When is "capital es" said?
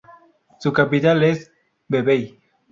0.73-1.51